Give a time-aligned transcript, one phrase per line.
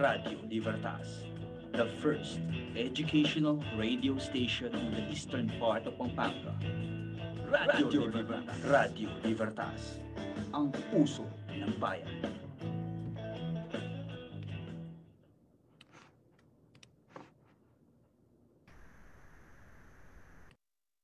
[0.00, 1.28] Radio Libertas,
[1.76, 2.40] the first
[2.72, 6.56] educational radio station in the eastern part of Pampanga.
[7.44, 8.56] Radio, Libertas.
[8.64, 10.00] Radio Libertas,
[10.56, 12.08] ang puso ng bayan.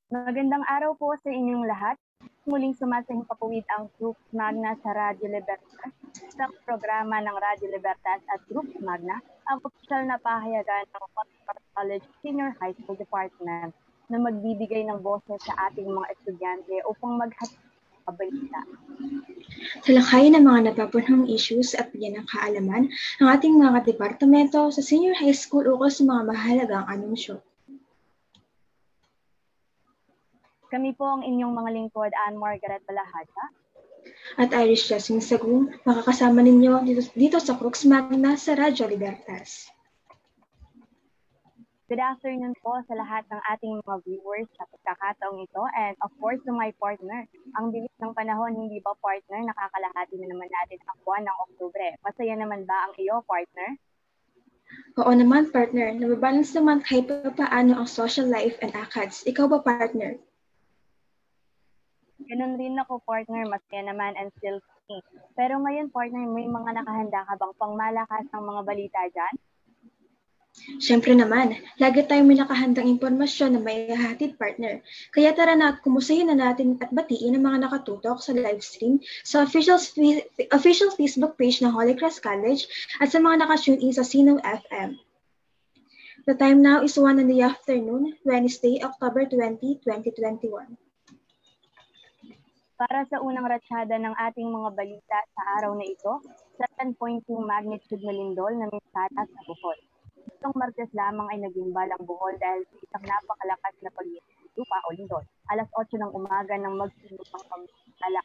[0.08, 2.00] Magandang araw po sa inyong lahat.
[2.48, 5.92] Muling sumasahing papawid ang Group Magna sa Radyo Libertas.
[6.36, 12.04] Sa programa ng Radyo Libertas at Group Magna, ang opisyal na pahayagan ng Monfort College
[12.20, 13.72] Senior High School Department
[14.12, 18.60] na magbibigay ng boses sa ating mga estudyante upang maghatid ng balita.
[19.88, 22.92] Talakayin ang mga napapunong issues at bigyan ng kaalaman
[23.24, 27.40] ang ating mga departamento sa senior high school ukol sa mga mahalagang anunsyo.
[30.68, 33.56] Kami po ang inyong mga lingkod, Ann Margaret Balahata.
[34.34, 39.70] At Irish Jasmine Sagung, makakasama ninyo dito, dito sa Crux Magna sa Radyo Libertas.
[41.86, 46.42] Good afternoon po sa lahat ng ating mga viewers sa pagkakataong ito and of course
[46.42, 47.22] to my partner.
[47.54, 49.38] Ang bilis ng panahon, hindi ba partner?
[49.46, 51.86] Nakakalahati na naman natin ang buwan ng Oktubre.
[52.02, 53.78] Masaya naman ba ang iyo, partner?
[54.98, 55.94] Oo naman, partner.
[55.94, 59.22] Nababalance naman kahit pa paano ang social life and ACADS.
[59.22, 60.18] Ikaw ba, partner?
[62.16, 63.44] Ganun rin ako, partner.
[63.44, 64.56] Masaya naman and still
[64.88, 65.04] free.
[65.36, 69.34] Pero ngayon, partner, may mga nakahanda ka bang pangmalakas ng mga balita dyan?
[70.80, 74.80] Siyempre naman, lagi tayong may nakahandang impormasyon na may hatid partner.
[75.12, 78.96] Kaya tara na at kumusahin na natin at batiin ang mga nakatutok sa live stream
[79.20, 79.76] sa official,
[80.56, 82.64] official Facebook page ng Holy Cross College
[83.04, 84.96] at sa mga nakatune in sa Sino FM.
[86.24, 90.85] The time now is 1 in the afternoon, Wednesday, October 20, 2021.
[92.76, 96.20] Para sa unang ratsyada ng ating mga balita sa araw na ito,
[96.60, 99.80] 7.2 magnitude na lindol na may satas sa Bohol.
[100.36, 104.04] Itong Martes lamang ay naging balang Bohol dahil sa isang napakalakas na pag
[104.60, 105.24] lupa o lindol.
[105.48, 108.20] Alas 8 ng umaga nang magsinupang pamilala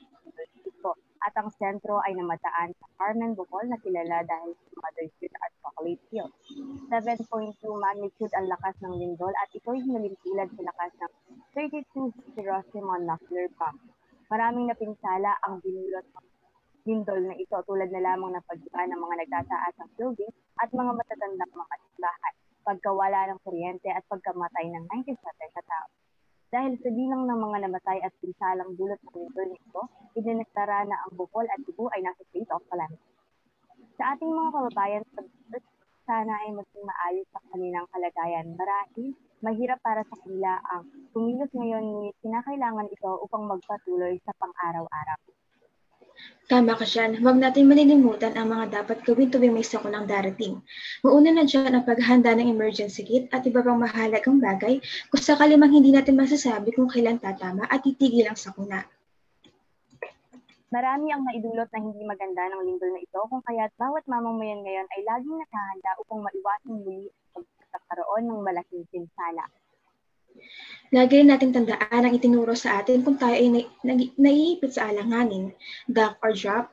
[0.67, 0.91] dito
[1.23, 5.55] at ang sentro ay namataan sa Carmen Bohol na kilala dahil sa Mother's Street at
[5.63, 6.27] Chocolate Hill.
[6.91, 11.11] 7.2 magnitude ang lakas ng lindol at ito'y hinalimpilan sa lakas ng
[11.55, 13.79] 32 Hiroshima nuclear bomb.
[14.31, 16.27] Maraming napinsala ang binulot ng
[16.87, 20.31] lindol na ito tulad na lamang ng pagdiba ng mga nagtataas ng building
[20.63, 22.33] at mga matatandang mga bahay,
[22.63, 25.87] pagkawala ng kuryente at pagkamatay ng 97 na tao.
[26.51, 29.81] Dahil sa bilang ng mga namatay at pinsalang dulot ng lindol nito,
[30.15, 33.11] idineklara na ang Bohol at Cebu ay nasa state of calamity.
[33.99, 35.21] Sa ating mga kababayan sa
[36.07, 38.51] sana ay maging maayos sa kanilang kalagayan.
[38.55, 45.19] Marahil, mahirap para sa kanila ang kumilos ngayon ngunit kinakailangan ito upang magpatuloy sa pang-araw-araw.
[46.45, 47.17] Tama ka dyan.
[47.23, 50.59] Huwag natin malilimutan ang mga dapat gawin tuwing may sakunang darating.
[51.01, 55.55] Mauna na dyan ang paghahanda ng emergency kit at iba pang mahalagang bagay kung sakali
[55.55, 58.83] mang hindi natin masasabi kung kailan tatama at titigil ang sakuna.
[60.71, 64.87] Marami ang naidulot na hindi maganda ng lindol na ito kung kaya't bawat mamamayan ngayon
[64.91, 67.11] ay laging nakahanda upang maiwasan muli
[67.91, 69.43] ang pagkakaroon ng malaking pinsala.
[70.95, 75.51] Lagi rin nating tandaan ang itinuro sa atin kung tayo ay na, naiipit sa alanganin,
[75.91, 76.71] duck or drop,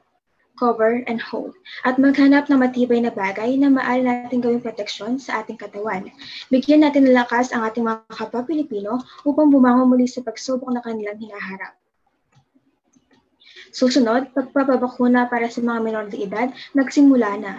[0.59, 1.55] cover, and hold,
[1.87, 6.11] at maghanap ng matibay na bagay na maaari natin gawing proteksyon sa ating katawan.
[6.51, 10.83] Bigyan natin ng lakas ang ating mga kapwa Pilipino upang bumangon muli sa pagsubok na
[10.83, 11.79] kanilang hinaharap.
[13.71, 17.55] Susunod, pagpapabakuna para sa mga menor de edad, nagsimula na.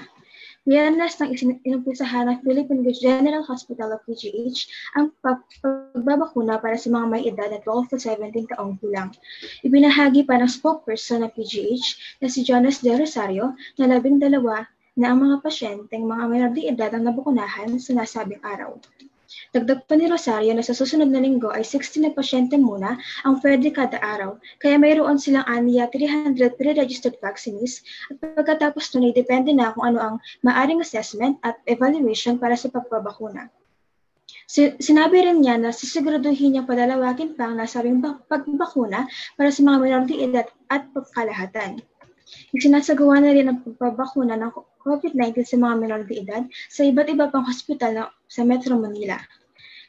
[0.68, 4.68] Niyanas ng inumpisahan ng Philippine General Hospital of PGH
[5.00, 9.16] ang pagbabakuna para sa mga may edad na 12 to 17 taong gulang.
[9.64, 14.68] Ibinahagi pa ng spokesperson ng PGH na si Jonas De Rosario na labing dalawa
[15.00, 18.76] na ang mga pasyenteng mga menor edad ang nabukunahan sa nasabing araw.
[19.54, 23.38] Dagdag pa ni Rosario na sa susunod na linggo ay 60 na pasyente muna ang
[23.42, 29.54] pwede kada araw, kaya mayroon silang aniya 300 pre-registered vaccinees at pagkatapos nun ay depende
[29.54, 33.54] na kung ano ang maaring assessment at evaluation para sa pagpabakuna.
[34.82, 39.06] Sinabi rin niya na sisiguraduhin niyang padalawagin pa ang nasabing pagbakuna
[39.38, 41.86] para sa mga de edad at pagkalahatan.
[42.54, 44.52] Isinasagawa na rin ang pagpabakuna ng
[44.86, 49.18] COVID-19 sa mga menor de edad sa iba't iba pang hospital na, sa Metro Manila.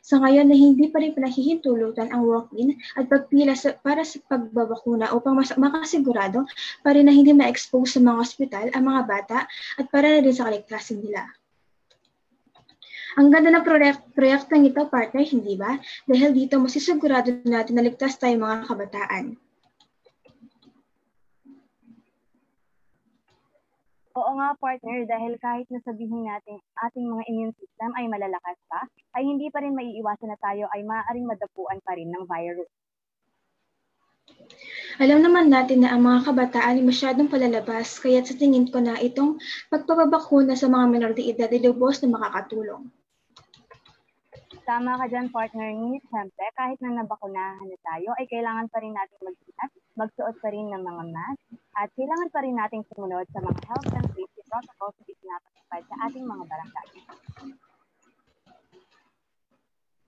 [0.00, 5.12] Sa ngayon na hindi pa rin pinahihintulutan ang walk-in at pagpila sa, para sa pagbabakuna
[5.12, 6.48] upang mas, makasigurado
[6.80, 9.38] pa rin na hindi ma-expose sa mga ospital ang mga bata
[9.76, 11.28] at para na rin sa kaligtasan nila.
[13.18, 15.76] Ang ganda ng proyek proyektong ito, partner, hindi ba?
[16.06, 19.34] Dahil dito masisigurado natin na ligtas tayo mga kabataan.
[24.20, 28.84] Oo nga partner, dahil kahit na sabihin natin ating mga immune system ay malalakas pa,
[29.16, 32.68] ay hindi pa rin maiiwasan na tayo ay maaaring madapuan pa rin ng virus.
[35.00, 39.00] Alam naman natin na ang mga kabataan ay masyadong palalabas, kaya sa tingin ko na
[39.00, 39.40] itong
[39.72, 42.92] pagpapabakuna sa mga menor de edad ay lubos na makakatulong.
[44.68, 45.72] Tama ka dyan, partner.
[45.72, 50.48] Ngunit siyempre, kahit na nabakunahan na tayo, ay kailangan pa rin natin mag-ingat, magsuot pa
[50.52, 51.44] rin ng mga mask,
[51.78, 55.94] at kailangan pa rin nating sumunod sa mga health and safety protocols na pinapatupad sa
[56.10, 56.88] ating mga barangay.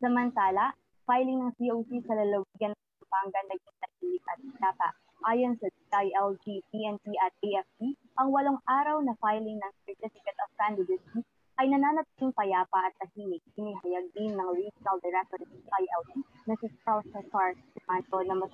[0.03, 0.67] Samantala,
[1.07, 4.89] filing ng COC sa lalawigan ng Pampanga naging natilik at tapa.
[5.23, 5.71] Ayon sa
[6.03, 11.23] ILG, PNP at AFP, ang walong araw na filing ng Certificate of Candidacy
[11.63, 13.45] ay nananatiling payapa at tahimik.
[13.55, 16.11] Inihayag din ng Regional Director ng CILT
[16.51, 17.55] na si Charles Cesar
[17.87, 18.51] Manto na mas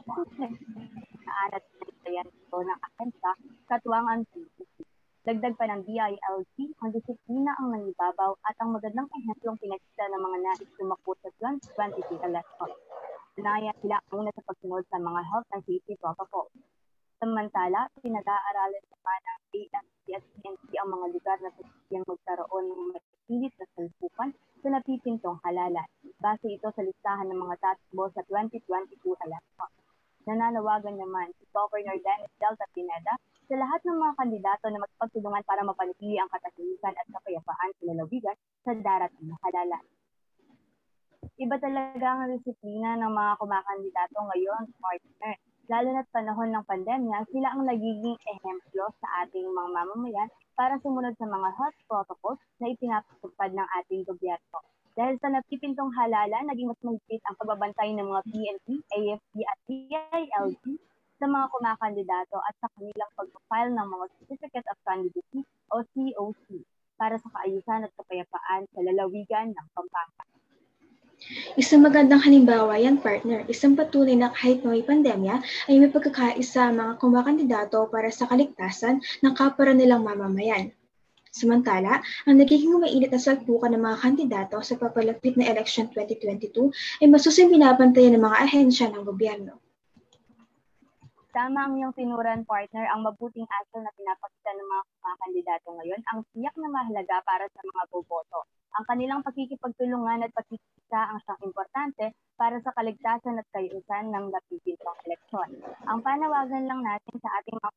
[1.24, 1.64] na anat
[2.08, 3.32] ng ito ng ahensya
[3.68, 4.88] katuwang ang PCC.
[5.28, 10.38] Dagdag pa ng DILG, ang disiplina ang nangibabaw at ang magandang ehesyong pinakita ng mga
[10.40, 12.70] nais lumako sa 2022 election.
[13.38, 16.48] Naya sila ang una sa pagsunod sa mga health and safety protocols.
[17.20, 24.30] Samantala, pinag-aaralan naman ng PNP ang mga lugar na posibleng magkaroon ng matipilit na salpukan
[24.62, 25.88] sa napipintong halalan.
[26.22, 29.70] Base ito sa listahan ng mga tatakbo sa 2022 election.
[30.28, 33.16] Nananawagan naman si Governor Dennis Delta Pineda
[33.48, 38.36] sa lahat ng mga kandidato na magpagtulungan para mapanatili ang katahimikan at kapayapaan sa lalawigan
[38.60, 39.84] sa darating na halalan.
[41.40, 45.34] Iba talaga ang disiplina ng mga kumakandidato ngayon, partner
[45.68, 51.12] lalo na't panahon ng pandemya, sila ang nagiging ehemplo sa ating mga mamamayan para sumunod
[51.20, 54.64] sa mga health protocols na ipinapatupad ng ating gobyerno.
[54.98, 60.62] Dahil sa napipintong halalan, naging mas mahigpit ang pagbabantay ng mga PNP, AFP at PILG
[61.22, 66.66] sa mga kumakandidato at sa kanilang pag-file ng mga Certificate of Candidacy o COC
[66.98, 70.26] para sa kaayusan at kapayapaan sa lalawigan ng Pampanga.
[71.54, 73.46] Isang magandang halimbawa yan, partner.
[73.46, 78.98] Isang patunay na kahit may pandemya, ay may pagkakaisa ang mga kumakandidato para sa kaligtasan
[79.22, 80.74] ng kapara nilang mamamayan.
[81.38, 87.06] Samantala, ang nagiging mainit na salpukan ng mga kandidato sa papalapit na election 2022 ay
[87.06, 89.62] masusing binabantayan ng mga ahensya ng gobyerno.
[91.30, 92.90] Tama ang iyong tinuran, partner.
[92.90, 97.60] Ang mabuting asal na pinapakita ng mga kandidato ngayon ang tiyak na mahalaga para sa
[97.62, 98.42] mga boboto.
[98.74, 104.98] Ang kanilang pagkikipagtulungan at pagkikita ang siyang importante para sa kaligtasan at kayusan ng napipiltong
[105.06, 105.62] eleksyon.
[105.86, 107.70] Ang panawagan lang natin sa ating mga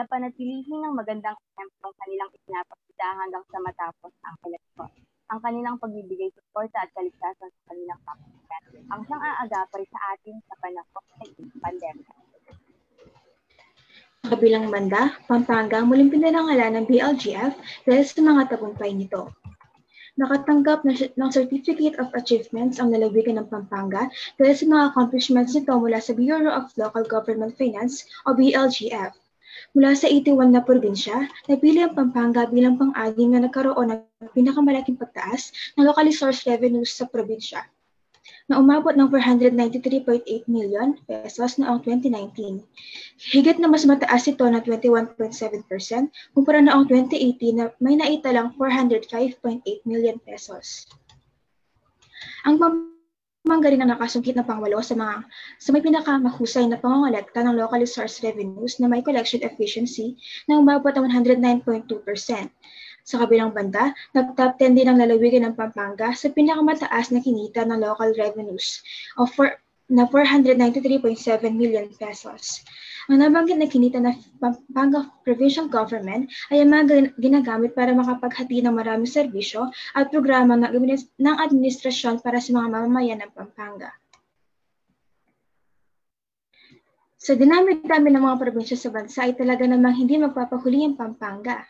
[0.00, 4.88] na panatilihin ng magandang ehemplo kanilang ipinapakita hanggang sa matapos ang eleksyon.
[5.28, 10.56] Ang kanilang pagbibigay suporta at kaligtasan sa kanilang pamilya ang siyang aagapay sa atin sa
[10.56, 12.12] panahon ng pandemya.
[14.24, 17.52] Kabilang banda, Pampanga muling pinarangalan ng BLGF
[17.84, 19.28] dahil sa mga tagumpay nito.
[20.16, 24.08] Nakatanggap ng Certificate of Achievements ang lalawigan ng Pampanga
[24.40, 29.12] dahil sa mga accomplishments nito mula sa Bureau of Local Government Finance o BLGF.
[29.70, 35.54] Mula sa 81 na probinsya, napili ang Pampanga bilang pang-anim na nagkaroon ng pinakamalaking pagtaas
[35.78, 37.62] ng local source revenues sa probinsya
[38.50, 42.66] na umabot ng 493.8 million pesos noong 2019.
[43.30, 45.30] Higit na mas mataas ito na 21.7%
[46.34, 50.90] kumpara noong 2018 na may naitalang 405.8 million pesos.
[52.42, 52.58] Ang
[53.40, 55.24] Pampanga rin ang nakasungkit na pangwalo sa mga
[55.56, 60.92] sa may pinakamahusay na pangongolekta ng local source revenues na may collection efficiency na umabot
[60.92, 61.88] ng 109.2%.
[63.00, 67.80] Sa kabilang banda, nag-top 10 din ang lalawigan ng Pampanga sa pinakamataas na kinita ng
[67.80, 68.84] local revenues
[69.16, 69.56] o for,
[69.90, 72.62] na 493.7 million pesos.
[73.10, 78.70] Ang nabanggit na kinita ng Pampanga Provincial Government ay ang mga ginagamit para makapaghati ng
[78.70, 79.66] maraming serbisyo
[79.98, 80.70] at programa ng,
[81.18, 83.90] administrasyon para sa mga mamamayan ng Pampanga.
[87.20, 91.66] Sa dinami-dami ng mga probinsya sa bansa ay talaga namang hindi magpapahuli ang Pampanga.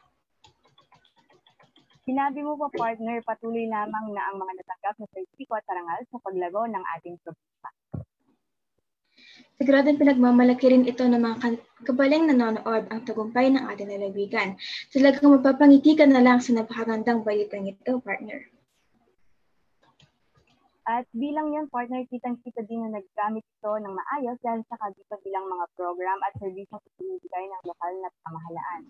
[2.04, 6.20] Sinabi mo pa, partner, patuloy lamang na ang mga natanggap na sertipiko at tarangal sa
[6.20, 7.79] paglago ng ating probinsya.
[9.60, 14.56] Siguradong pinagmamalaki rin ito ng mga kabaling nanonood ang tagumpay ng ating lalawigan.
[14.88, 18.40] Talagang mapapangiti ka na lang sa napakagandang balitang ito, partner.
[20.88, 25.44] At bilang yan, partner, kitang-kita din na naggamit ito ng maayos dahil sa kagitan bilang
[25.44, 28.82] mga program at serbisyong pinibigay ng lokal na pamahalaan.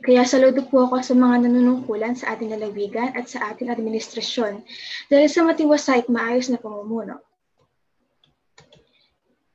[0.00, 4.64] Kaya saludo po ako sa mga nanunungkulan sa ating lalawigan at sa ating administrasyon
[5.12, 7.20] dahil sa matiwasay at maayos na pamumuno.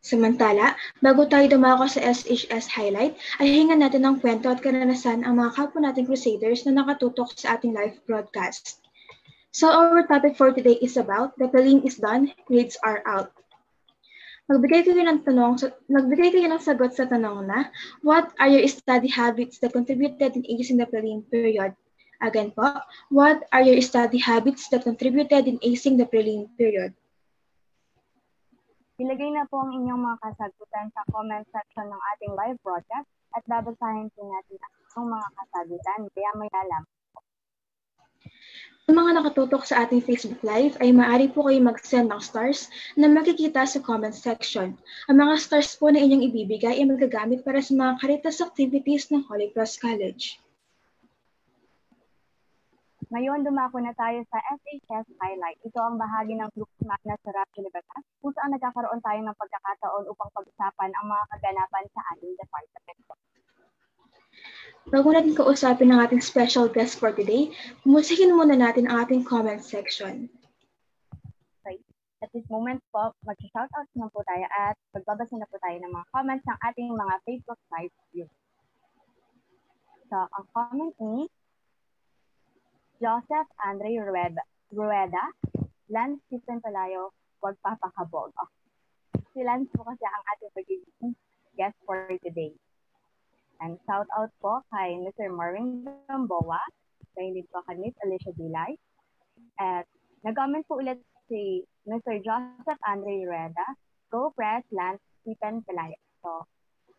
[0.07, 5.35] Samantala, bago tayo dumako sa SHS Highlight, ay hingan natin ng kwento at karanasan ang
[5.35, 8.79] mga kapwa nating crusaders na nakatutok sa ating live broadcast.
[9.51, 13.35] So our topic for today is about The Prelim is done, grades are out.
[14.47, 15.59] Magbigay kayo ng tanong,
[15.91, 17.67] magbigay kayo ng sagot sa tanong na,
[17.99, 21.75] what are your study habits that contributed in acing the prelim period?
[22.23, 22.79] Again po,
[23.11, 26.95] what are your study habits that contributed in acing the prelim period?
[28.97, 33.05] Ilagay na po ang inyong mga kasagutan sa comment section ng ating live broadcast
[33.37, 34.57] at babasahin po natin
[34.97, 36.83] ang mga kasagutan kaya maya lang.
[38.89, 43.05] Sa mga nakatutok sa ating Facebook Live ay maaari po kayo mag-send ng stars na
[43.05, 44.73] makikita sa comment section.
[45.11, 49.21] Ang mga stars po na inyong ibibigay ay magagamit para sa mga Caritas activities ng
[49.29, 50.41] Holy Cross College.
[53.07, 55.63] Ngayon, dumako na tayo sa SHS Highlight.
[55.63, 60.11] Ito ang bahagi ng Flux Magna sa Rapid Libertas kung saan nagkakaroon tayo ng pagkakataon
[60.11, 62.99] upang pag-usapan ang mga kaganapan sa ating department.
[64.91, 67.47] Bago natin kausapin ang ating special guest for today,
[67.87, 70.27] musikin muna natin ang ating comment section.
[71.63, 71.79] Okay.
[72.19, 76.07] At this moment po, mag-shoutout na po tayo at magbabasa na po tayo ng mga
[76.11, 78.31] comments ng ating mga Facebook Live views.
[80.11, 81.31] So, ang comment ni
[82.97, 83.93] Joseph Andre
[84.73, 85.25] Rueda,
[85.93, 88.33] Lance Stephen Palayo, huwag papakabog.
[88.33, 88.49] Oh.
[89.37, 91.13] Si Lance po kasi ang ating pagiging
[91.53, 92.57] guest for today.
[93.61, 95.29] And shout out po kay Mr.
[95.29, 96.61] Marvin Gamboa,
[97.13, 98.73] kay din po kay Alicia Dilay.
[99.61, 99.85] At
[100.25, 100.97] nag-comment po ulit
[101.29, 102.17] si Mr.
[102.25, 103.77] Joseph Andre Rueda,
[104.09, 106.01] Go Press Lance Stephen Palayo.
[106.25, 106.49] So,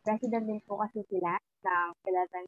[0.06, 1.34] president din po kasi sila
[1.66, 2.46] ng 11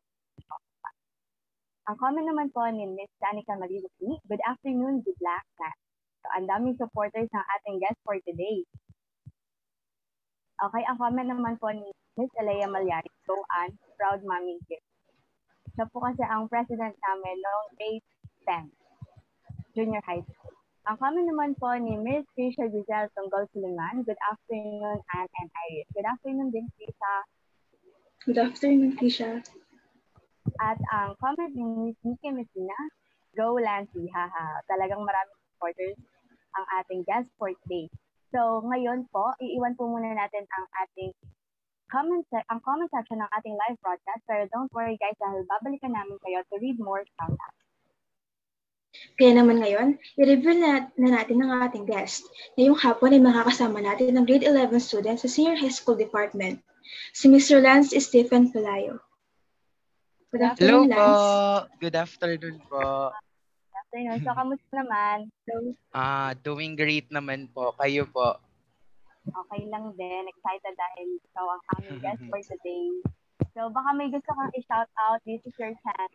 [1.89, 3.13] ang comment naman po ni Ms.
[3.17, 5.71] Danica Marilupi, good afternoon, good luck na.
[6.21, 8.61] So, ang daming supporters ng ating guest for today.
[10.61, 11.89] Okay, ang comment naman po ni
[12.21, 12.33] Ms.
[12.37, 14.85] Alea Malyari, go on, proud mommy gift.
[15.73, 18.09] Siya po kasi ang president namin noong grade
[18.45, 18.69] 10,
[19.73, 20.53] junior high school.
[20.85, 22.29] Ang comment naman po ni Ms.
[22.37, 25.89] Trisha Giselle Tunggol Suliman, good afternoon, Anne and Iris.
[25.97, 27.15] Good afternoon din, Trisha.
[28.29, 29.41] Good afternoon, Tisha.
[30.61, 32.77] At ang comment ni Nikki Messina,
[33.33, 34.61] Go Lancy, haha.
[34.69, 35.97] Talagang maraming supporters
[36.53, 37.89] ang ating guest for today.
[38.31, 41.11] So ngayon po, iiwan po muna natin ang ating
[41.91, 44.23] comment ang comment section ng ating live broadcast.
[44.29, 47.59] Pero don't worry guys, dahil babalikan namin kayo to read more shoutouts.
[49.17, 52.27] Kaya naman ngayon, i-review na, na natin ang ating guest.
[52.59, 56.59] Ngayong hapon ay makakasama natin ng grade 11 student sa Senior High School Department,
[57.15, 57.63] si Mr.
[57.63, 58.99] Lance Stephen Pelayo.
[60.31, 60.95] Good afternoon, Hello Lance.
[60.95, 61.79] po.
[61.81, 62.87] Good afternoon po.
[63.11, 64.19] Good afternoon.
[64.23, 65.17] So, kamusta naman?
[65.43, 65.53] So,
[65.91, 67.75] Ah, doing great naman po.
[67.75, 68.39] Kayo po.
[69.23, 70.23] okay lang din.
[70.27, 72.87] Excited dahil ikaw ang aming guest for today.
[73.53, 75.19] So, baka may gusto kang i-shout out.
[75.25, 76.15] This is your chance.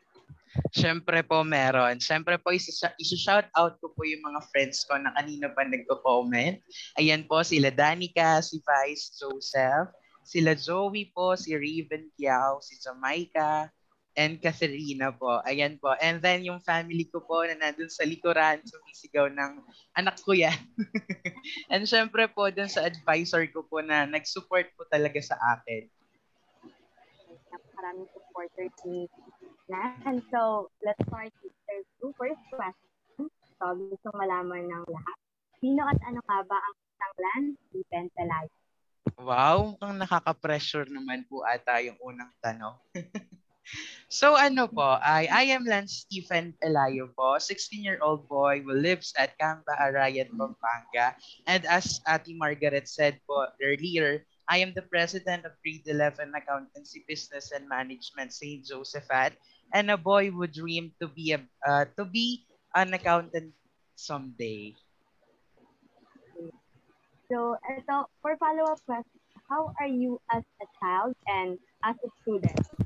[0.72, 2.00] Siyempre po meron.
[2.00, 6.64] Siyempre po isa, shout out ko po yung mga friends ko na kanina pa nagko-comment.
[6.96, 9.92] Ayan po sila Danica, si Vice Joseph,
[10.24, 13.68] sila Zoe po, si Raven Kiao, si Jamaica,
[14.16, 15.44] and Katharina po.
[15.44, 15.92] Ayan po.
[16.00, 19.60] And then yung family ko po na nandun sa likuran, sumisigaw ng
[20.00, 20.56] anak ko yan.
[21.72, 25.92] and syempre po dun sa advisor ko po na nag-support po talaga sa akin.
[27.76, 29.06] Maraming supporters ni
[29.68, 30.22] Nan.
[30.30, 33.28] So, let's start with the two first question.
[33.60, 35.18] So, gusto malaman ng lahat.
[35.60, 38.54] Sino at ano nga ba ang isang land Stephen Pelayo?
[39.16, 42.76] Wow, ang nakaka-pressure naman po ata yung unang tanong.
[44.08, 49.36] So ano po, I, I am Lance Stephen Elayo po, 16-year-old boy who lives at
[49.36, 51.18] Camba Arayan, Pampanga.
[51.50, 57.04] And as Ati Margaret said po earlier, I am the president of Grade 11 Accountancy
[57.10, 58.62] Business and Management St.
[58.62, 59.34] Josephat
[59.74, 62.46] and a boy who dream to be a uh, to be
[62.78, 63.58] an accountant
[63.98, 64.78] someday.
[67.26, 69.18] So, ito, for follow-up question,
[69.50, 72.85] how are you as a child and as a student?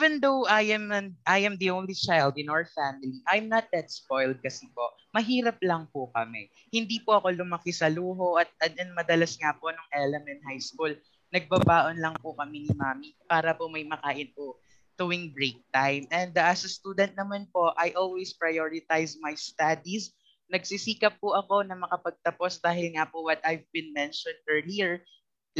[0.00, 3.68] Even though I am an, I am the only child in our family, I'm not
[3.76, 4.88] that spoiled kasi po.
[5.12, 6.48] Mahirap lang po kami.
[6.72, 10.64] Hindi po ako lumaki sa luho at, at and madalas nga po nung element high
[10.64, 10.88] school,
[11.28, 14.56] nagbabaon lang po kami ni mami para po may makain po
[14.96, 16.08] tuwing break time.
[16.08, 20.16] And uh, as a student naman po, I always prioritize my studies.
[20.48, 25.04] Nagsisikap po ako na makapagtapos dahil nga po what I've been mentioned earlier,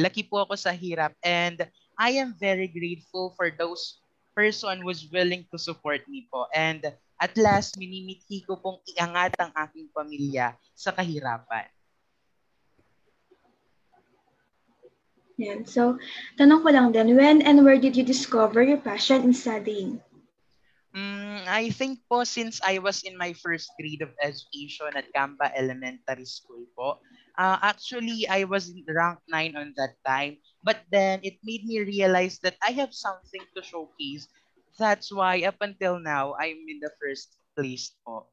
[0.00, 1.60] laki po ako sa hirap and
[2.00, 4.00] I am very grateful for those
[4.34, 6.46] person was willing to support me po.
[6.54, 6.82] And
[7.20, 11.68] at last, minimithi ko pong iangat ang aking pamilya sa kahirapan.
[15.40, 15.64] Yan.
[15.64, 15.96] So,
[16.36, 20.00] tanong ko lang din, when and where did you discover your passion in studying?
[20.92, 25.48] Mm, I think po since I was in my first grade of education at Camba
[25.54, 26.98] Elementary School po,
[27.38, 30.38] uh, actually I was ranked 9 on that time.
[30.62, 34.28] But then it made me realize that I have something to showcase.
[34.78, 38.28] That's why up until now, I'm in the first place po.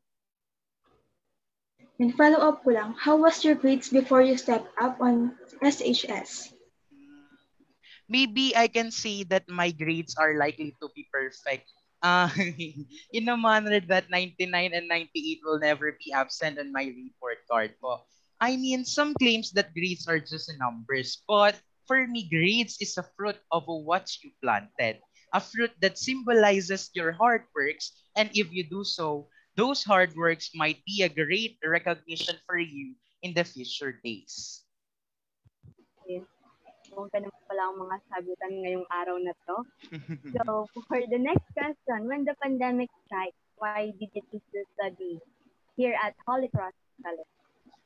[1.97, 5.33] And follow up ko lang, how was your grades before you stepped up on
[5.65, 6.53] SHS?
[8.07, 11.67] Maybe I can say that my grades are likely to be perfect.
[11.99, 12.29] Uh,
[13.17, 17.73] in a manner that 99 and 98 will never be absent on my report card
[17.81, 18.05] po.
[18.39, 23.07] I mean, some claims that grades are just numbers, but for me, grades is a
[23.17, 25.01] fruit of what you planted.
[25.33, 29.27] A fruit that symbolizes your hard works, and if you do so,
[29.57, 34.63] those hard works might be a great recognition for you in the future days.
[36.07, 36.23] Yes.
[36.93, 39.55] Kung ka pala ang mga sagutan ngayong araw na to.
[40.39, 45.19] so, for the next question, when the pandemic strike, why did you choose to study
[45.75, 47.36] here at Holy Cross College?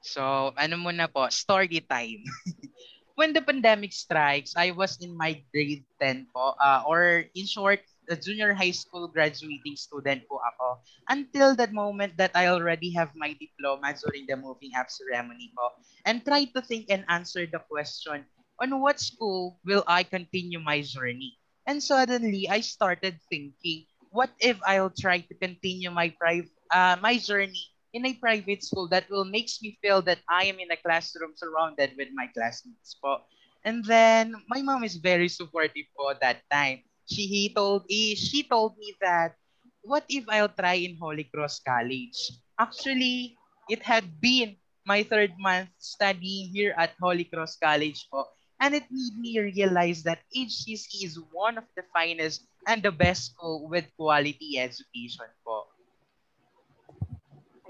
[0.01, 2.25] So, ano muna po, story time.
[3.19, 7.81] when the pandemic strikes, I was in my grade 10 po, uh, or in short,
[8.09, 10.81] a junior high school graduating student po ako.
[11.07, 15.71] Until that moment that I already have my diploma during the moving up ceremony po.
[16.03, 18.25] And try to think and answer the question
[18.59, 21.37] on what school will I continue my journey?
[21.69, 27.15] And suddenly I started thinking what if I'll try to continue my private uh, my
[27.21, 30.79] journey in a private school that will makes me feel that I am in a
[30.79, 33.23] classroom surrounded with my classmates po
[33.63, 38.43] and then my mom is very supportive po that time she he told he, she
[38.43, 39.35] told me that
[39.83, 42.15] what if I'll try in Holy Cross College?
[42.59, 43.37] Actually,
[43.69, 48.27] it had been my third month studying here at Holy Cross College po.
[48.61, 53.33] And it made me realize that HCC is one of the finest and the best
[53.33, 55.70] school with quality education po.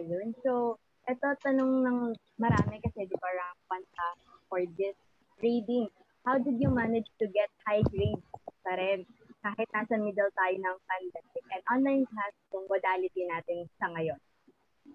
[0.02, 0.34] Ayun.
[0.42, 2.00] So, ito tanong ng
[2.42, 4.08] marami kasi di ba rank 1 ka
[4.50, 4.98] for this
[5.38, 5.94] grading.
[6.26, 8.26] How did you manage to get high grades
[8.66, 9.06] pa rin?
[9.42, 14.20] kahit nasa middle tayo ng pandemic and online class yung modality natin sa ngayon.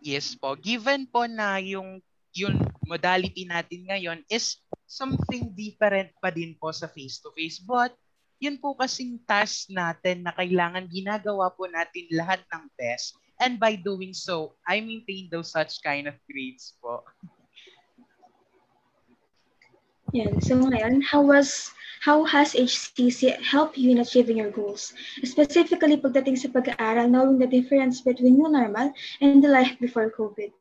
[0.03, 0.55] Yes po.
[0.55, 1.99] Given po na yung
[2.37, 7.65] yung modality natin ngayon is something different pa din po sa face-to-face.
[7.65, 7.97] But
[8.39, 13.19] yun po kasing task natin na kailangan ginagawa po natin lahat ng best.
[13.41, 17.05] And by doing so, I maintain those such kind of grades po.
[20.17, 20.41] Yan.
[20.41, 24.95] So ngayon, how was how has HCC helped you in achieving your goals?
[25.27, 30.55] Specifically pagdating sa pag-aaral, knowing the difference between new normal and the life before COVID.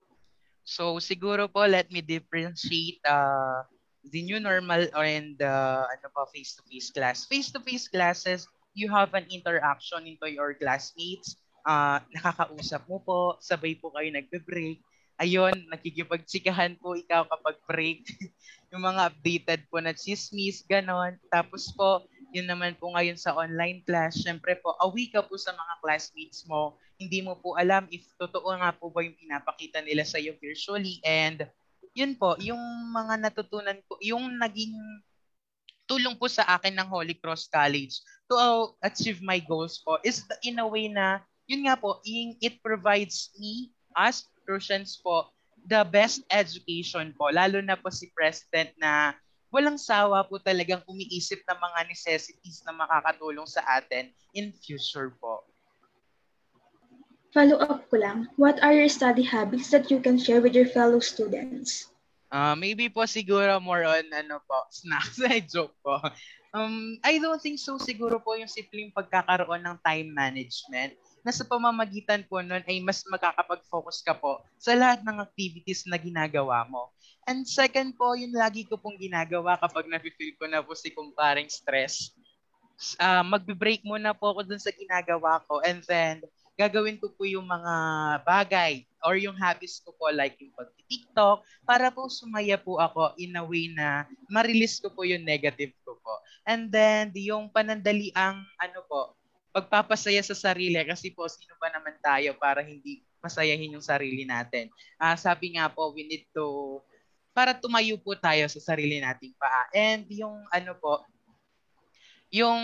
[0.65, 3.69] So siguro po let me differentiate uh,
[4.09, 7.29] the new normal and the uh, ano pa face-to-face class.
[7.29, 11.37] Face-to-face classes, you have an interaction into your classmates.
[11.65, 14.85] Uh, nakakausap mo po, sabay po kayo nagbe-break
[15.19, 17.99] ayun, nakikipagtsikahan po ikaw kapag break.
[18.71, 21.15] yung mga updated po na chismis, ganon.
[21.31, 22.03] Tapos po,
[22.35, 26.43] yun naman po ngayon sa online class, syempre po, awi ka po sa mga classmates
[26.43, 26.75] mo.
[26.99, 30.99] Hindi mo po alam if totoo nga po ba yung pinapakita nila sa iyo virtually.
[31.03, 31.47] And
[31.95, 32.59] yun po, yung
[32.91, 34.75] mga natutunan ko, yung naging
[35.87, 38.35] tulong po sa akin ng Holy Cross College to
[38.81, 43.73] achieve my goals po is in a way na, yun nga po, it provides me
[43.93, 45.29] as Crucians po
[45.65, 49.17] the best education po, lalo na po si President na
[49.49, 55.41] walang sawa po talagang umiisip ng mga necessities na makakatulong sa atin in future po.
[57.33, 60.69] Follow up ko lang, what are your study habits that you can share with your
[60.69, 61.91] fellow students?
[62.31, 65.19] Uh, maybe po siguro more on ano po, snacks.
[65.19, 65.99] I joke po.
[66.55, 71.41] Um, I don't think so siguro po yung simpleng pagkakaroon ng time management na sa
[71.41, 76.93] pamamagitan po nun ay mas makakapag-focus ka po sa lahat ng activities na ginagawa mo.
[77.25, 81.49] And second po, yung lagi ko pong ginagawa kapag nafe-feel ko na po si kumparing
[81.49, 82.13] stress.
[83.01, 86.19] Uh, magbe-break muna po ako dun sa ginagawa ko and then
[86.59, 87.73] gagawin ko po yung mga
[88.27, 93.35] bagay or yung habits ko po like yung pag-TikTok para po sumaya po ako in
[93.39, 96.13] a way na ma-release ko po yung negative ko po.
[96.45, 99.15] And then yung panandali ang ano po,
[99.55, 104.67] pagpapasaya sa sarili kasi po sino ba naman tayo para hindi masayahin yung sarili natin.
[104.99, 106.77] Uh, sabi nga po, we need to
[107.31, 109.71] para tumayo po tayo sa sarili nating paa.
[109.71, 111.07] And yung ano po,
[112.27, 112.59] yung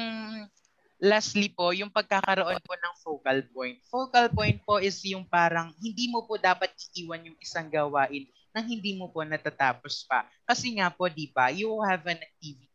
[0.99, 3.79] lastly po, yung pagkakaroon po ng focal point.
[3.87, 8.67] Focal point po is yung parang hindi mo po dapat iiwan yung isang gawain nang
[8.67, 10.27] hindi mo po natatapos pa.
[10.43, 12.71] Kasi nga po, di ba, you have an activity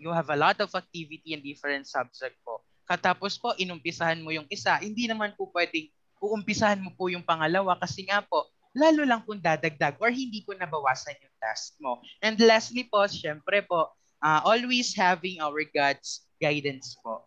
[0.00, 2.64] you have a lot of activity in different subject po.
[2.90, 5.86] Katapos po, inumpisahan mo yung isa, hindi naman po pwedeng
[6.20, 10.58] uumpisahan mo po yung pangalawa kasi nga po, lalo lang kung dadagdag or hindi po
[10.58, 12.02] nabawasan yung task mo.
[12.18, 17.24] And lastly po, syempre po, uh, always having our God's guidance po.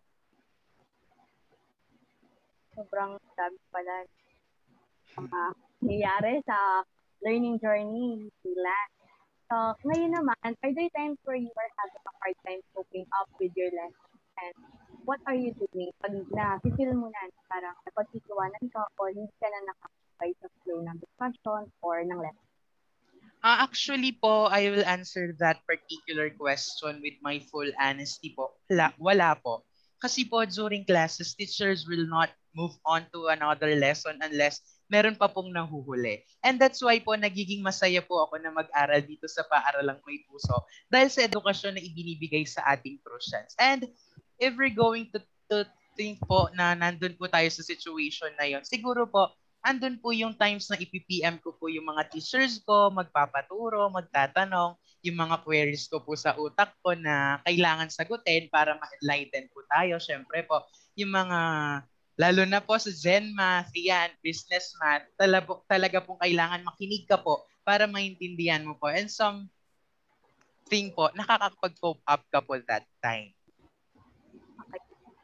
[2.76, 3.95] Sobrang dami pala
[5.13, 5.41] mga
[5.80, 6.58] nangyayari sa
[7.23, 8.76] learning journey nila.
[9.47, 9.56] So,
[9.88, 13.54] ngayon naman, are there times where you are having a hard time coping up with
[13.56, 14.83] your lessons?
[15.04, 19.60] What are you doing pag na-feel mo na parang napagtitiwanan ka o hindi ka na
[19.68, 22.48] nakakabay sa flow ng discussion or ng lesson?
[23.44, 28.56] Uh, actually po, I will answer that particular question with my full honesty po.
[28.72, 29.68] Wala, wala po.
[30.00, 35.28] Kasi po during classes, teachers will not move on to another lesson unless meron pa
[35.28, 36.24] pong nahuhuli.
[36.44, 40.63] And that's why po nagiging masaya po ako na mag-aral dito sa Paaralang May Puso
[40.88, 43.56] dahil sa edukasyon na ibinibigay sa ating Prussians.
[43.60, 43.89] And
[44.39, 45.19] if we're going to,
[45.52, 50.12] to think po na nandun po tayo sa situation na yon, siguro po andun po
[50.12, 55.88] yung times na ipipm ko po yung mga teachers ko, magpapaturo, magtatanong, yung mga queries
[55.88, 60.00] ko po sa utak ko na kailangan sagutin para ma-enlighten po tayo.
[60.04, 60.67] Siyempre po,
[61.00, 61.39] yung mga,
[62.19, 67.19] lalo na po sa Zen Math, yan, Business Math, talaga, talaga pong kailangan makinig ka
[67.19, 68.91] po para maintindihan mo po.
[68.91, 69.48] And some
[70.67, 73.32] thing po, nakakapag-cope up ka po that time.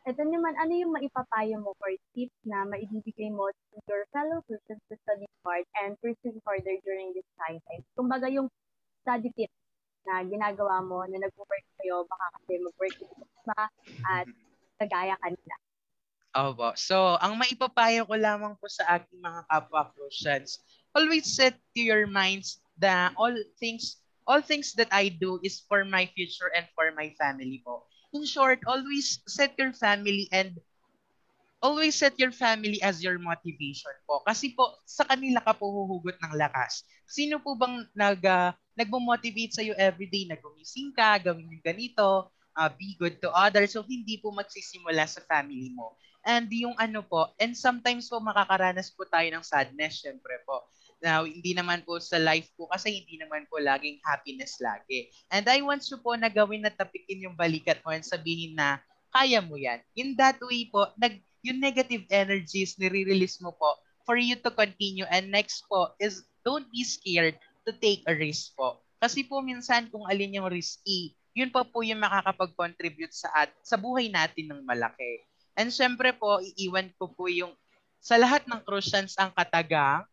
[0.09, 4.81] Ito naman, ano yung maipapayo mo for tips na maibibigay mo to your fellow persons
[4.89, 7.61] to study hard and pursue further during this time?
[7.93, 8.49] Kumbaga yung
[9.05, 9.53] study tips
[10.09, 12.97] na ginagawa mo na nag-work kayo, baka kasi mag-work
[13.45, 13.69] ba
[14.09, 14.25] at
[14.81, 15.55] kagaya kanila.
[16.33, 16.73] Opo.
[16.73, 20.57] So, ang maipapayo ko lamang po sa aking mga kapwa Christians,
[20.97, 25.81] always set to your minds that all things all things that I do is for
[25.85, 30.57] my future and for my family po in short, always set your family and
[31.59, 34.23] always set your family as your motivation po.
[34.23, 36.87] Kasi po, sa kanila ka po huhugot ng lakas.
[37.03, 42.69] Sino po bang nag, uh, nagmo-motivate sa'yo everyday na gumising ka, gawin yung ganito, uh,
[42.79, 43.75] be good to others.
[43.75, 45.99] So, hindi po magsisimula sa family mo.
[46.23, 50.63] And yung ano po, and sometimes po makakaranas po tayo ng sadness, syempre po.
[50.99, 55.07] Now, hindi naman po sa life po kasi hindi naman po laging happiness lagi.
[55.31, 58.83] And I want you po na gawin na tapikin yung balikat mo and sabihin na
[59.09, 59.79] kaya mo yan.
[59.95, 65.07] In that way po, nag, yung negative energies nire-release mo po for you to continue.
[65.07, 68.83] And next po is don't be scared to take a risk po.
[68.99, 73.79] Kasi po minsan kung alin yung risky, yun pa po yung makakapag-contribute sa at sa
[73.79, 75.23] buhay natin ng malaki.
[75.55, 77.55] And syempre po, iiwan ko po yung
[77.99, 80.03] sa lahat ng Crucians ang katagang,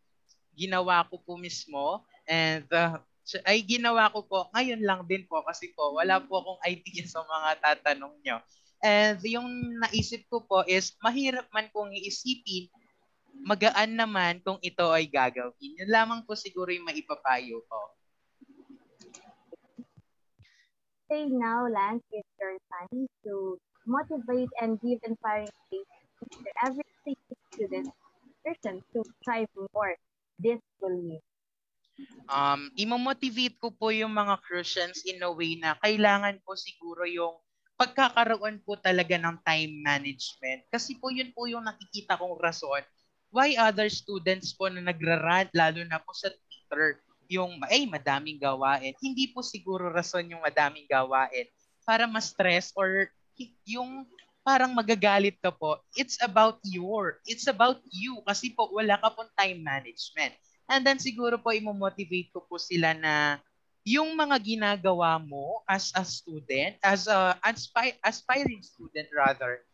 [0.57, 2.97] ginawa ko po mismo and uh,
[3.45, 7.21] ay ginawa ko po ngayon lang din po kasi po wala po akong idea sa
[7.23, 8.41] mga tatanong nyo.
[8.81, 12.71] And yung naisip ko po is mahirap man kung iisipin,
[13.43, 15.77] magaan naman kung ito ay gagawin.
[15.81, 17.81] Yun lamang po siguro yung maipapayo ko.
[21.07, 25.87] Say now, Lance, it's your time to motivate and give inspiring faith
[26.43, 26.87] to every
[27.55, 27.89] student
[28.43, 29.95] person to strive more
[30.39, 31.25] this will mean?
[32.29, 37.41] Um, imo-motivate ko po yung mga Christians in a way na kailangan po siguro yung
[37.81, 40.69] pagkakaroon po talaga ng time management.
[40.69, 42.85] Kasi po yun po yung nakikita kong rason
[43.37, 48.95] why other students po na nagrarant, lalo na po sa Twitter, yung, ay, madaming gawain.
[49.03, 51.45] Hindi po siguro rason yung madaming gawain
[51.85, 53.11] para ma-stress or
[53.67, 54.09] yung
[54.47, 59.27] parang magagalit ka po, it's about your, it's about you kasi po wala ka pong
[59.35, 60.39] time management.
[60.71, 63.43] And then siguro po imo-motivate ko po sila na
[63.83, 69.67] yung mga ginagawa mo as a student, as a aspire, aspiring student rather,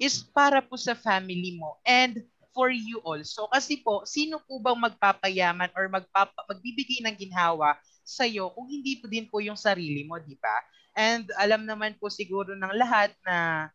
[0.00, 2.24] is para po sa family mo and
[2.56, 3.44] for you also.
[3.52, 9.00] Kasi po, sino po bang magpapayaman or magpapa, magbibigay ng ginhawa sa iyo kung hindi
[9.00, 10.56] po din po yung sarili mo, di ba?
[10.96, 13.68] And alam naman po siguro ng lahat na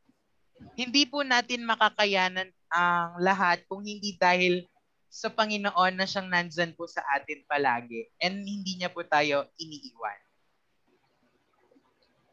[0.79, 4.63] hindi po natin makakayanan ang lahat kung hindi dahil
[5.09, 10.19] sa Panginoon na siyang nandyan po sa atin palagi and hindi niya po tayo iniiwan.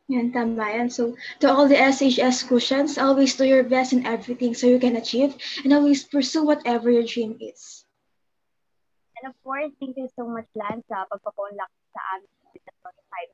[0.07, 0.87] Yan, tama yan.
[0.87, 4.95] So, to all the SHS cushions, always do your best in everything so you can
[4.95, 5.35] achieve
[5.67, 7.83] and always pursue whatever your dream is.
[9.19, 12.31] And of course, thank you so much, Lance, sa pagpapunlak sa amin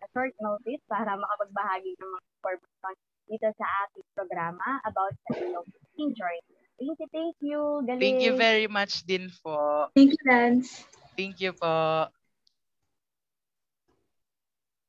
[0.01, 5.67] sa short notice para makapagbahagi ng mga information dito sa ating programa about sa ilong
[6.15, 6.43] journey.
[6.83, 7.61] Thank you, thank you.
[7.87, 8.03] Galing.
[8.03, 9.87] Thank you very much din po.
[9.95, 10.83] Thank you, Lance.
[11.15, 12.11] Thank you po.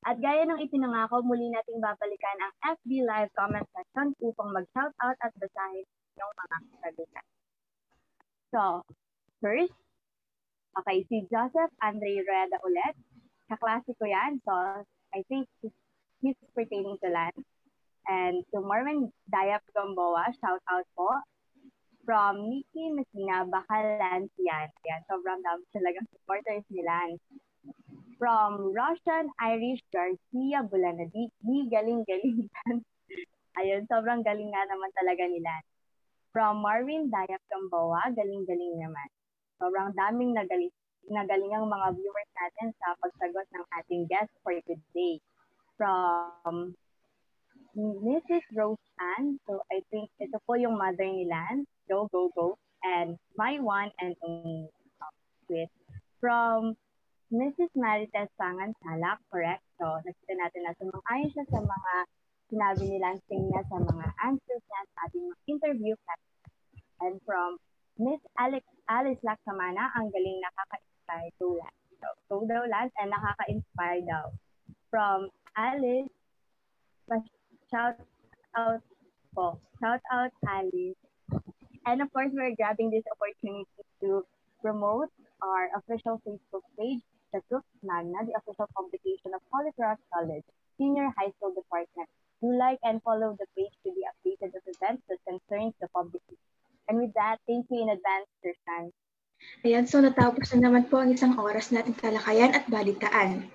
[0.04, 5.32] At gaya ng ipinangako, muli nating babalikan ang FB Live comment section upang mag-shoutout at
[5.39, 5.88] basahin
[6.19, 7.26] yung mga kasagutan.
[8.52, 8.62] So,
[9.39, 9.76] first,
[10.76, 12.96] okay, si Joseph Andre Reda ulit.
[13.48, 14.43] Kaklase ko yan.
[14.43, 14.52] So,
[15.15, 15.76] I think he's,
[16.19, 17.38] he's pertaining to land.
[18.07, 21.07] And to Marvin Dayap Gamboa, shout out po.
[22.03, 24.67] From Nikki Messina, Bakalan, yan.
[24.67, 27.23] Yan, sobrang dami talagang supporters ni Lance.
[28.19, 32.51] From Russian Irish Garcia Bulanadi, di galing-galing.
[33.59, 35.71] Ayun, sobrang galing nga naman talaga ni Lance.
[36.35, 39.07] From Marvin Dayap Gamboa, galing-galing naman.
[39.63, 40.75] Sobrang daming nagaling,
[41.07, 45.23] nagaling ang mga viewers natin sa pagsagot ng ating guest for today.
[45.79, 46.75] From
[47.73, 48.45] Mrs.
[48.53, 49.41] Rose Ann.
[49.49, 51.65] So, I think ito po yung mother ni Lance.
[51.89, 52.57] Go, go, go.
[52.86, 54.69] And my one and only
[55.49, 55.71] with
[56.21, 56.77] from
[57.33, 57.73] Mrs.
[57.73, 59.65] Marites Sangan Salak, correct?
[59.81, 61.93] So, nakita natin na sumang-ayon siya sa mga
[62.53, 65.97] sinabi ni Lance niya sa mga answers niya sa ating interview.
[67.01, 67.57] And from
[67.97, 71.81] Miss Alex Alice Laksamana, ang galing nakaka-inspire to Lance.
[71.97, 74.25] So, go daw Lance and nakaka-inspire daw.
[74.93, 76.13] From Alice
[77.73, 77.97] shout
[78.53, 78.86] out
[79.33, 79.57] po.
[79.81, 80.93] Shout out Alice.
[81.89, 83.65] And of course, we're grabbing this opportunity
[84.05, 84.21] to
[84.62, 85.09] promote
[85.41, 87.01] our official Facebook page,
[87.33, 90.45] the Group Magna, the official publication of Holy Cross College
[90.77, 92.07] Senior High School Department.
[92.45, 96.21] Do like and follow the page to be updated of events that concerns the public.
[96.88, 98.93] And with that, thank you in advance, Sir Stan.
[99.65, 103.47] Ayan, so natapos na naman po ang isang oras nating talakayan at balitaan.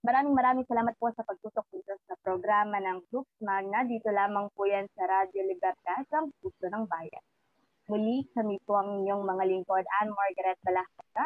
[0.00, 3.84] Maraming maraming salamat po sa pagtutok dito sa programa ng Groups Magna.
[3.84, 7.24] Dito lamang po yan sa Radio Libertad, ang puso ng bayan.
[7.92, 11.24] Muli, kami po ang inyong mga lingkod, Anne Margaret Balacata.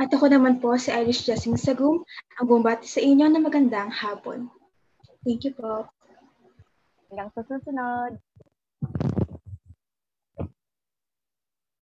[0.00, 2.00] At ako naman po si Irish Jessing Sagum,
[2.40, 4.48] ang bumbati sa inyo na magandang hapon.
[5.20, 5.84] Thank you po.
[7.12, 8.16] Hanggang sa susunod.